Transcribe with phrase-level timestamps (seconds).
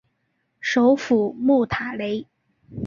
[0.59, 2.25] 首府穆塔雷。